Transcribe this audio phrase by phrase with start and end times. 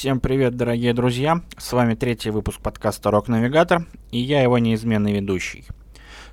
[0.00, 1.42] Всем привет, дорогие друзья!
[1.58, 5.66] С вами третий выпуск подкаста «Рок Навигатор» и я его неизменный ведущий.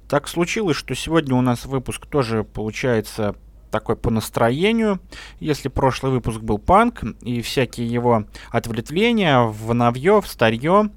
[0.07, 3.35] Так случилось, что сегодня у нас выпуск тоже получается
[3.69, 5.01] такой по настроению.
[5.41, 10.89] Если прошлый выпуск был панк и всякие его ответвления в новье, в старье,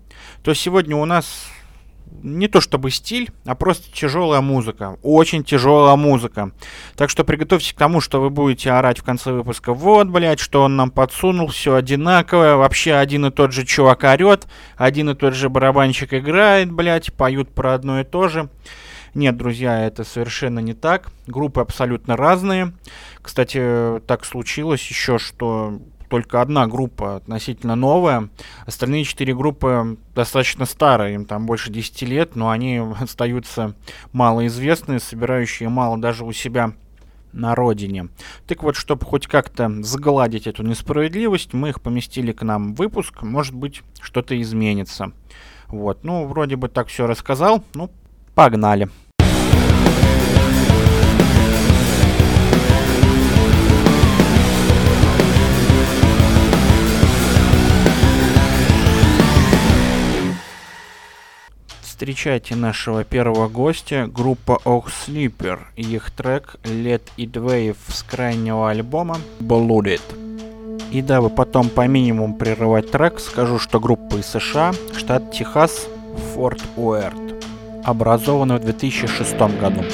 [0.44, 1.50] то сегодня у нас
[2.22, 4.98] не то чтобы стиль, а просто тяжелая музыка.
[5.02, 6.52] Очень тяжелая музыка.
[6.96, 9.72] Так что приготовьтесь к тому, что вы будете орать в конце выпуска.
[9.72, 12.56] Вот, блядь, что он нам подсунул, все одинаковое.
[12.56, 14.46] Вообще один и тот же чувак орет,
[14.76, 18.48] один и тот же барабанщик играет, блядь, поют про одно и то же.
[19.14, 21.10] Нет, друзья, это совершенно не так.
[21.26, 22.72] Группы абсолютно разные.
[23.22, 28.28] Кстати, так случилось еще, что только одна группа относительно новая.
[28.66, 33.74] Остальные четыре группы достаточно старые, им там больше 10 лет, но они остаются
[34.12, 36.74] малоизвестные, собирающие мало даже у себя
[37.32, 38.08] на родине.
[38.46, 43.22] Так вот, чтобы хоть как-то загладить эту несправедливость, мы их поместили к нам в выпуск.
[43.22, 45.12] Может быть, что-то изменится.
[45.68, 47.62] Вот, ну, вроде бы так все рассказал.
[47.74, 47.88] Ну,
[48.34, 48.88] погнали.
[62.00, 68.70] Встречайте нашего первого гостя, группа Oh Sleeper и их трек Let It Wave с крайнего
[68.70, 70.00] альбома Blooded.
[70.90, 75.88] И дабы потом по минимуму прерывать трек, скажу, что группа из США, штат Техас,
[76.32, 77.44] Форт Уэрт,
[77.84, 79.84] образована в 2006 году.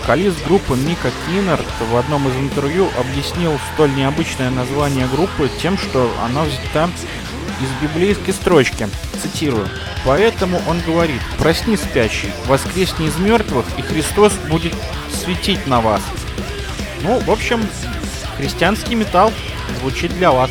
[0.00, 6.10] Вокалист группы Мика Киннерт в одном из интервью объяснил столь необычное название группы тем, что
[6.24, 6.90] она взята
[7.60, 8.88] из библейской строчки.
[9.22, 9.68] Цитирую.
[10.06, 14.74] Поэтому он говорит, просни спящий, воскресни из мертвых, и Христос будет
[15.12, 16.02] светить на вас.
[17.02, 17.60] Ну, в общем,
[18.38, 19.32] христианский металл
[19.80, 20.50] звучит для вас.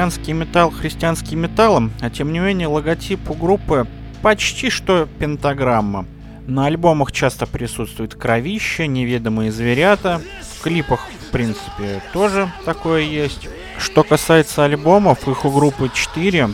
[0.00, 3.86] Христианский металл христианским металлом, а тем не менее логотип у группы
[4.22, 6.06] почти что пентаграмма.
[6.46, 10.22] На альбомах часто присутствует кровище, неведомые зверята.
[10.58, 13.46] В клипах, в принципе, тоже такое есть.
[13.78, 16.48] Что касается альбомов, их у группы 4.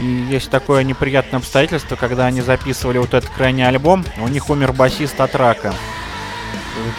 [0.00, 4.74] И есть такое неприятное обстоятельство, когда они записывали вот этот крайний альбом, у них умер
[4.74, 5.74] басист от рака.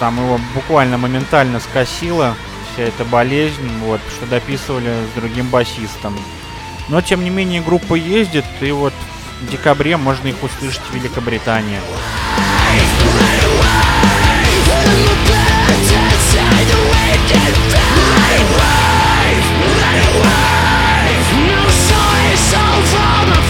[0.02, 2.36] Там его буквально моментально скосило
[2.76, 6.18] вся эта болезнь, вот, что дописывали с другим басистом.
[6.90, 8.94] Но, тем не менее, группа ездит, и вот
[9.42, 11.80] в декабре можно их услышать в Великобритании.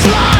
[0.05, 0.34] Fly!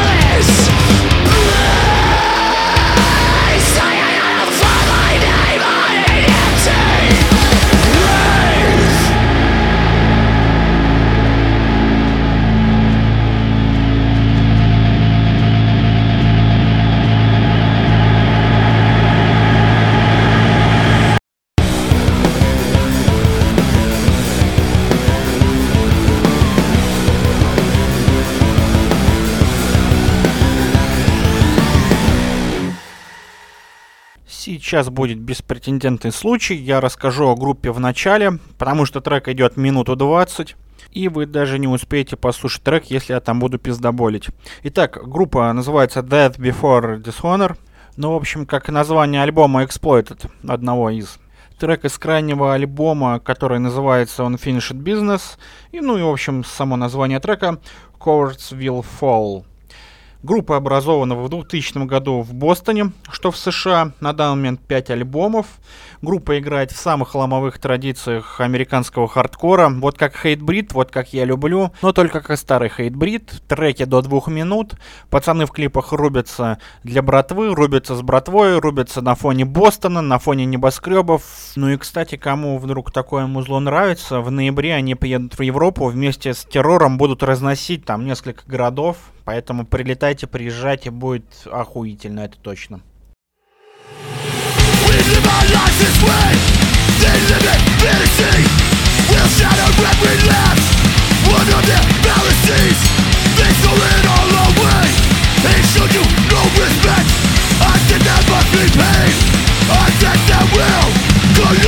[34.66, 36.56] Сейчас будет беспретендентный случай.
[36.56, 40.56] Я расскажу о группе в начале, потому что трек идет минуту 20.
[40.90, 44.28] И вы даже не успеете послушать трек, если я там буду пиздоболить.
[44.64, 47.56] Итак, группа называется Death Before Dishonor.
[47.96, 51.18] Ну, в общем, как название альбома Exploited, одного из
[51.58, 55.38] трек из крайнего альбома, который называется Unfinished Business,
[55.70, 57.58] и, ну и, в общем, само название трека
[57.98, 59.44] Cowards Will Fall.
[60.22, 63.92] Группа образована в 2000 году в Бостоне, что в США.
[64.00, 65.46] На данный момент 5 альбомов.
[66.02, 69.68] Группа играет в самых ломовых традициях американского хардкора.
[69.68, 71.72] Вот как Хейтбрид, вот как я люблю.
[71.82, 73.42] Но только как старый Хейтбрид.
[73.46, 74.74] Треки до двух минут.
[75.10, 80.44] Пацаны в клипах рубятся для братвы, рубятся с братвой, рубятся на фоне Бостона, на фоне
[80.46, 81.22] небоскребов.
[81.56, 86.34] Ну и, кстати, кому вдруг такое музло нравится, в ноябре они приедут в Европу вместе
[86.34, 88.96] с террором, будут разносить там несколько городов.
[89.26, 92.80] Поэтому прилетайте, приезжайте, будет охуительно, это точно.
[111.36, 111.65] Will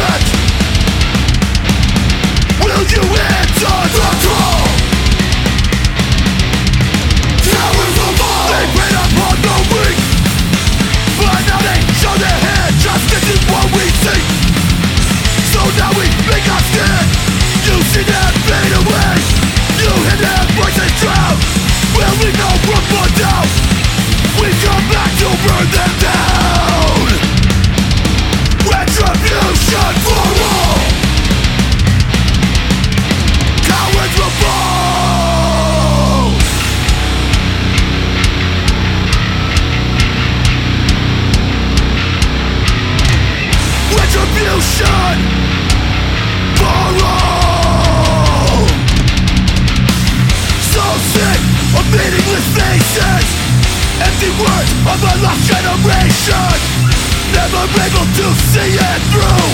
[57.68, 59.48] I'm able to see it through.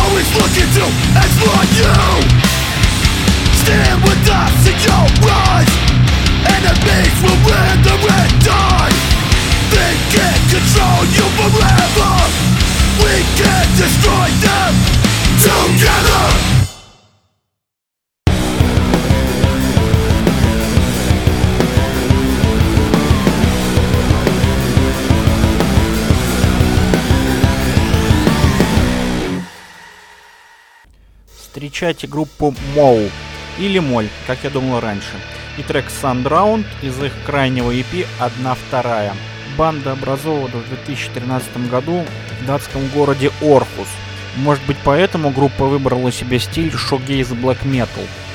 [0.00, 0.84] Always looking to
[1.20, 1.92] exploit you.
[3.60, 5.72] Stand with us in your rise
[6.52, 8.92] Enemies will win the red die
[9.72, 12.03] They can't control you forever.
[31.74, 33.10] Встречайте группу Моу
[33.58, 35.10] или Моль, как я думал раньше.
[35.58, 39.12] И трек Sundround из их крайнего EP «Одна вторая».
[39.58, 42.04] Банда образована в 2013 году
[42.40, 43.88] в датском городе Орхус.
[44.36, 48.04] Может быть поэтому группа выбрала себе стиль шогейз блэк метал–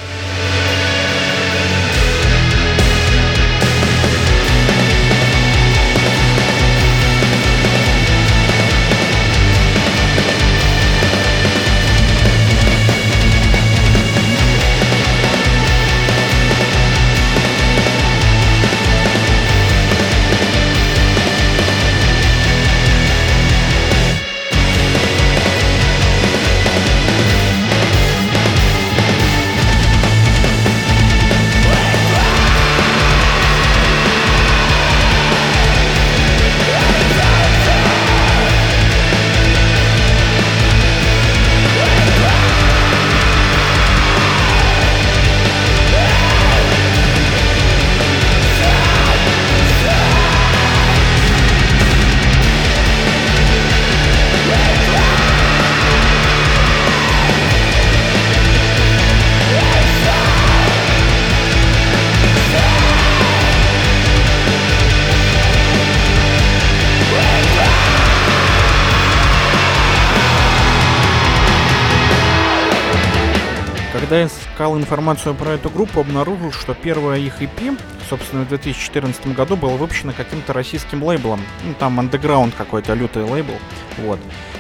[74.00, 77.78] Когда я искал информацию про эту группу, обнаружил, что первая их EP,
[78.10, 81.42] собственно, в 2014 году была выпущена каким-то российским лейблом.
[81.66, 83.54] Ну, там андеграунд какой-то, лютый лейбл.
[83.98, 84.18] Вот.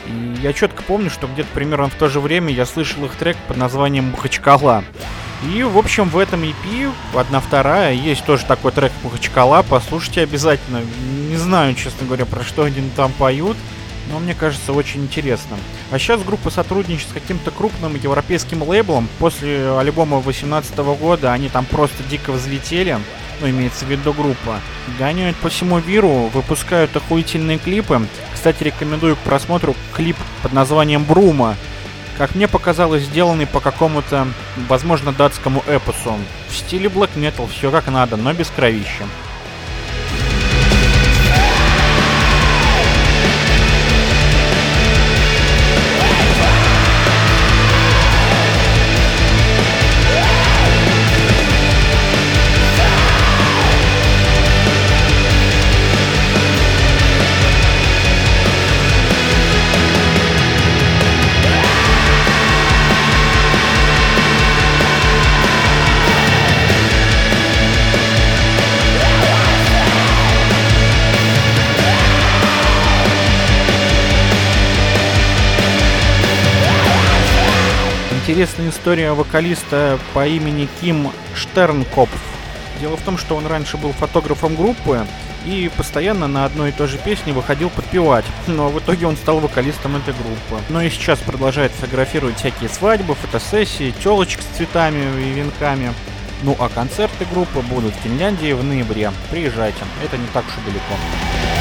[0.07, 3.37] И я четко помню, что где-то примерно в то же время я слышал их трек
[3.47, 4.83] под названием «Махачкала».
[5.53, 10.81] И, в общем, в этом EP, одна вторая, есть тоже такой трек «Махачкала», послушайте обязательно.
[11.29, 13.55] Не знаю, честно говоря, про что они там поют
[14.09, 15.59] но мне кажется очень интересным.
[15.91, 19.07] А сейчас группа сотрудничает с каким-то крупным европейским лейблом.
[19.19, 22.97] После альбома 2018 года они там просто дико взлетели.
[23.41, 24.59] ну, имеется в виду группа,
[24.97, 28.01] гоняют по всему миру, выпускают охуительные клипы.
[28.33, 31.55] Кстати, рекомендую к просмотру клип под названием «Брума»,
[32.17, 34.27] как мне показалось, сделанный по какому-то,
[34.67, 36.15] возможно, датскому эпосу.
[36.49, 39.05] В стиле black metal, все как надо, но без кровища.
[78.39, 82.17] Интересная история вокалиста по имени Ким Штернкопф.
[82.79, 85.05] Дело в том, что он раньше был фотографом группы
[85.45, 88.23] и постоянно на одной и той же песне выходил подпевать.
[88.47, 90.63] Но в итоге он стал вокалистом этой группы.
[90.69, 95.93] Но и сейчас продолжает фотографировать всякие свадьбы, фотосессии, телочек с цветами и венками.
[96.41, 99.11] Ну а концерты группы будут в Финляндии в ноябре.
[99.31, 101.58] Приезжайте, это не так уж и далеко.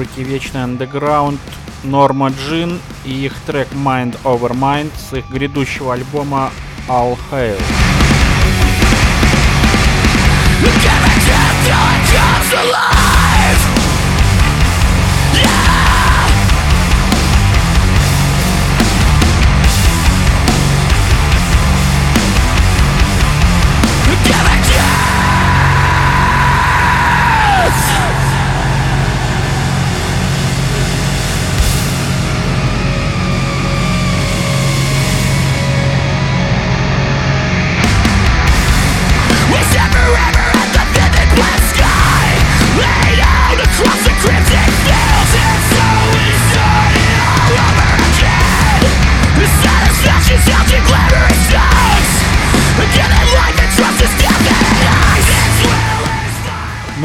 [0.00, 1.38] Рубрике Вечный Underground
[1.84, 6.50] Норма Джин и их трек Mind Over Mind с их грядущего альбома
[6.88, 7.58] All Hail.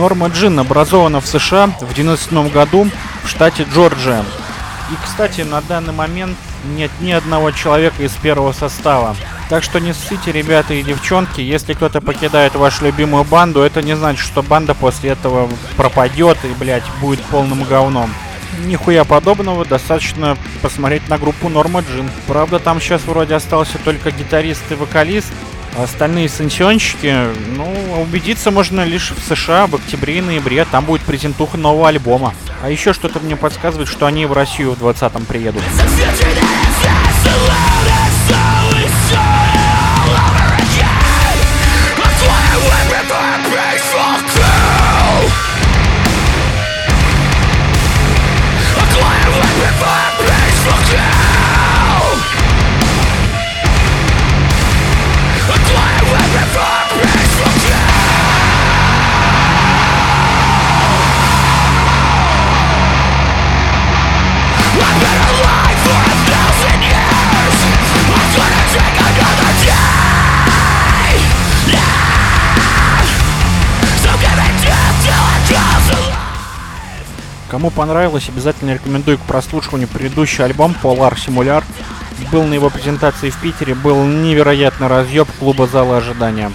[0.06, 2.88] Норма Джин образована в США в 1997 году
[3.24, 4.24] в штате Джорджия.
[4.92, 6.38] И, кстати, на данный момент
[6.76, 9.16] нет ни одного человека из первого состава.
[9.50, 13.96] Так что не ссыте, ребята и девчонки, если кто-то покидает вашу любимую банду, это не
[13.96, 18.14] значит, что банда после этого пропадет и, блядь, будет полным говном.
[18.64, 22.12] Нихуя подобного, достаточно посмотреть на группу Норма Джин.
[22.28, 25.34] Правда, там сейчас вроде остался только гитарист и вокалист,
[25.78, 27.16] а остальные сенсионщики,
[27.56, 30.66] ну, убедиться можно лишь в США в октябре и ноябре.
[30.66, 32.34] Там будет презентуха нового альбома.
[32.64, 35.62] А еще что-то мне подсказывает, что они в Россию в 20-м приедут.
[77.56, 81.64] Кому понравилось, обязательно рекомендую к прослушиванию предыдущий альбом Polar Simular.
[82.30, 86.52] Был на его презентации в Питере, был невероятно разъеб клуба зала ожидания.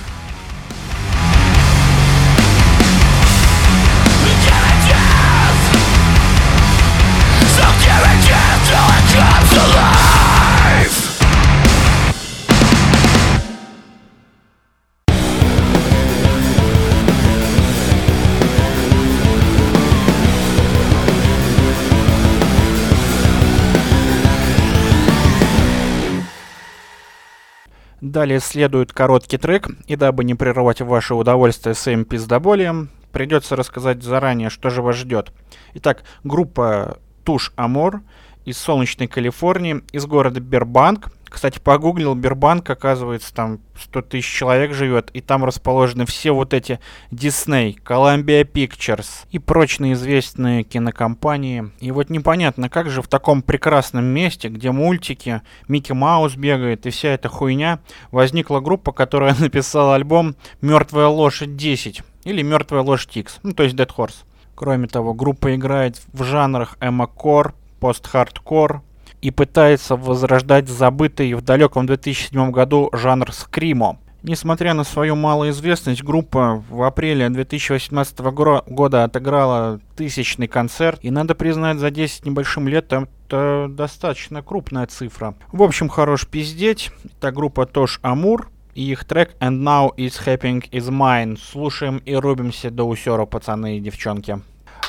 [28.11, 34.51] Далее следует короткий трек, и дабы не прерывать ваше удовольствие своим пиздоболием, придется рассказать заранее,
[34.51, 35.31] что же вас ждет.
[35.75, 38.03] Итак, группа Туш Амор
[38.45, 45.11] из солнечной Калифорнии, из города Бербанк, Кстати, погуглил Бербанк, оказывается, там 100 тысяч человек живет,
[45.13, 46.81] и там расположены все вот эти
[47.13, 51.71] Disney, Columbia Pictures и прочные известные кинокомпании.
[51.79, 56.91] И вот непонятно, как же в таком прекрасном месте, где мультики, Микки Маус бегает и
[56.91, 57.79] вся эта хуйня,
[58.11, 63.77] возникла группа, которая написала альбом «Мертвая лошадь 10» или «Мертвая лошадь X», ну то есть
[63.77, 64.25] Dead Horse.
[64.57, 68.83] Кроме того, группа играет в жанрах эмо-кор, пост-хардкор,
[69.23, 73.99] и пытается возрождать забытый в далеком 2007 году жанр скримо.
[74.23, 81.79] Несмотря на свою малоизвестность, группа в апреле 2018 года отыграла тысячный концерт, и надо признать,
[81.79, 85.35] за 10 небольшим лет это достаточно крупная цифра.
[85.53, 86.91] В общем, хорош пиздеть.
[87.17, 91.39] Это группа Тош Амур, и их трек And Now Is Happening Is Mine.
[91.39, 94.41] Слушаем и рубимся до усера, пацаны и девчонки.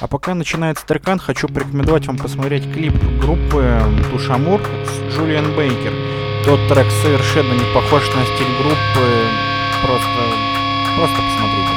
[0.02, 3.80] А пока начинается трекан, хочу порекомендовать вам посмотреть клип группы
[4.12, 5.94] Тушамур с Джулиан Бейкер.
[6.44, 9.06] Тот трек совершенно не похож на стиль группы,
[9.86, 10.10] просто,
[10.98, 11.71] просто посмотрите.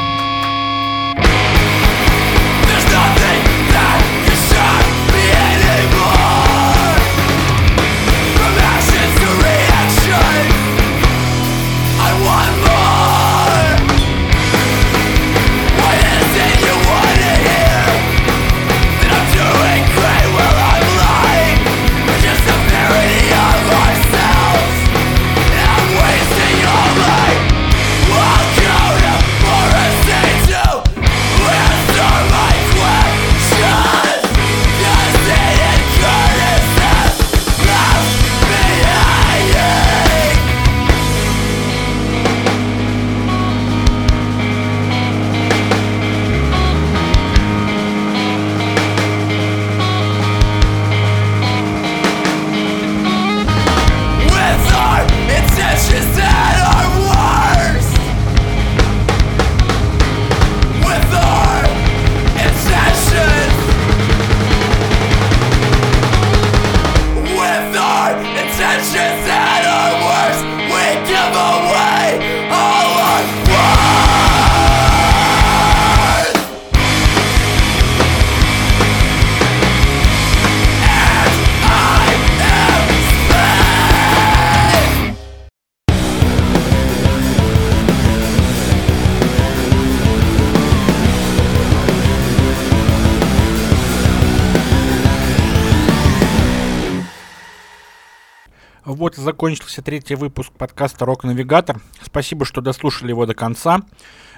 [98.95, 101.81] Вот закончился третий выпуск подкаста «Рок-навигатор».
[102.01, 103.81] Спасибо, что дослушали его до конца.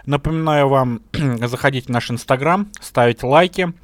[0.07, 3.75] Напоминаю вам заходить в наш инстаграм, ставить лайки.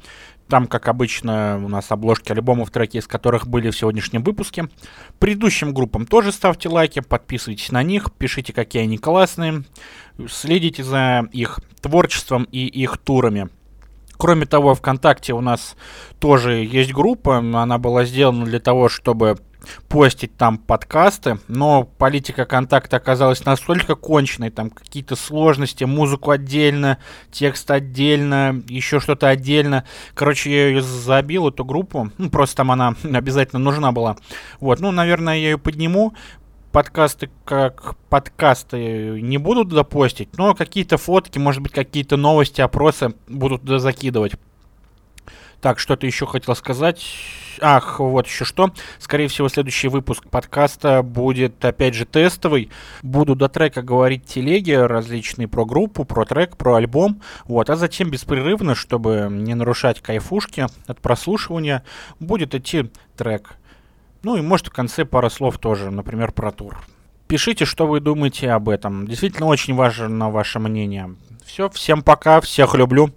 [0.48, 4.70] Там, как обычно, у нас обложки альбомов, треки из которых были в сегодняшнем выпуске.
[5.18, 9.64] Предыдущим группам тоже ставьте лайки, подписывайтесь на них, пишите, какие они классные.
[10.26, 13.50] Следите за их творчеством и их турами.
[14.16, 15.76] Кроме того, ВКонтакте у нас
[16.18, 17.36] тоже есть группа.
[17.36, 19.36] Она была сделана для того, чтобы
[19.88, 26.98] постить там подкасты, но политика контакта оказалась настолько конченной, там какие-то сложности, музыку отдельно,
[27.30, 29.84] текст отдельно, еще что-то отдельно.
[30.14, 34.16] Короче, я ее забил, эту группу, ну, просто там она обязательно нужна была.
[34.60, 36.14] Вот, ну, наверное, я ее подниму,
[36.72, 43.62] подкасты как подкасты не будут допостить, но какие-то фотки, может быть, какие-то новости, опросы будут
[43.80, 44.32] закидывать.
[45.62, 47.06] Так, что-то еще хотел сказать.
[47.60, 48.72] Ах, вот еще что.
[48.98, 52.68] Скорее всего, следующий выпуск подкаста будет, опять же, тестовый.
[53.02, 57.22] Буду до трека говорить телеги различные про группу, про трек, про альбом.
[57.44, 61.84] Вот, а затем беспрерывно, чтобы не нарушать кайфушки от прослушивания,
[62.18, 63.54] будет идти трек.
[64.24, 66.82] Ну и может в конце пара слов тоже, например, про тур.
[67.28, 69.06] Пишите, что вы думаете об этом.
[69.06, 71.14] Действительно очень важно ваше мнение.
[71.44, 73.12] Все, всем пока, всех люблю.